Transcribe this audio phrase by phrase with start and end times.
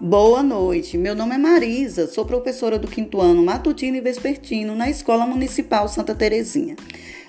[0.00, 4.88] Boa noite, meu nome é Marisa, sou professora do quinto ano matutino e vespertino na
[4.88, 6.76] Escola Municipal Santa Terezinha.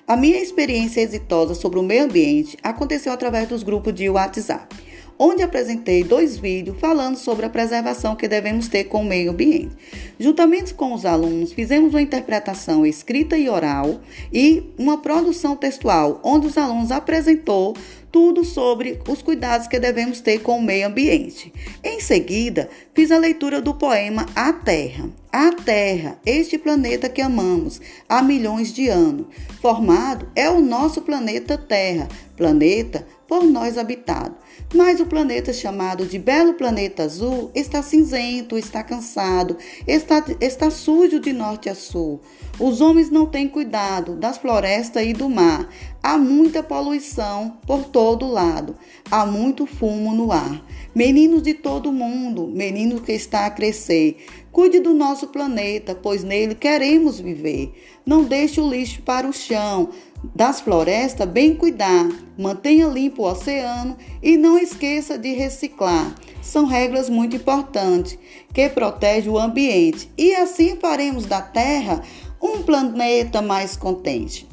[0.08, 4.76] A minha experiência exitosa sobre o meio ambiente aconteceu através dos grupos de WhatsApp,
[5.18, 9.76] onde apresentei dois vídeos falando sobre a preservação que devemos ter com o meio ambiente.
[10.20, 14.00] Juntamente com os alunos, fizemos uma interpretação escrita e oral
[14.32, 17.76] e uma produção textual, onde os alunos apresentou
[18.12, 21.54] tudo sobre os cuidados que devemos ter com o meio ambiente.
[21.84, 25.10] Em seguida, fiz a leitura do poema A Terra.
[25.32, 27.80] A Terra, este planeta que amamos
[28.10, 29.28] há milhões de anos,
[29.62, 34.36] formado é o nosso planeta Terra, planeta por nós habitado.
[34.74, 39.56] Mas o planeta chamado de Belo Planeta Azul está cinzento, está cansado,
[39.86, 42.22] está, está sujo de norte a sul.
[42.60, 45.70] Os homens não têm cuidado das florestas e do mar.
[46.02, 48.76] Há muita poluição por todo lado.
[49.12, 50.66] Há muito fumo no ar.
[50.94, 54.18] Meninos de todo mundo, menino que está a crescer,
[54.52, 57.74] cuide do nosso planeta, pois nele queremos viver.
[58.06, 59.90] Não deixe o lixo para o chão.
[60.36, 62.10] Das florestas, bem cuidar.
[62.38, 66.14] Mantenha limpo o oceano e não esqueça de reciclar.
[66.42, 68.18] São regras muito importantes
[68.54, 72.02] que protegem o ambiente e assim faremos da Terra
[72.42, 74.48] um planeta mais contente.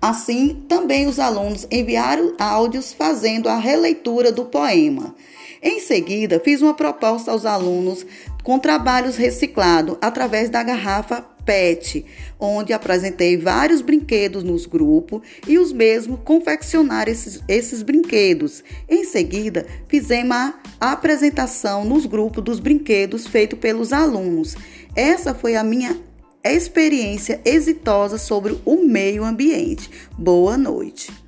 [0.00, 5.14] Assim, também os alunos enviaram áudios fazendo a releitura do poema.
[5.62, 8.04] Em seguida, fiz uma proposta aos alunos
[8.42, 12.04] com trabalhos reciclados através da garrafa PET,
[12.38, 18.62] onde apresentei vários brinquedos nos grupos e os mesmos confeccionaram esses, esses brinquedos.
[18.88, 24.56] Em seguida, fizemos a apresentação nos grupos dos brinquedos feito pelos alunos.
[24.94, 25.96] Essa foi a minha
[26.44, 29.90] experiência exitosa sobre o meio ambiente.
[30.18, 31.21] Boa noite.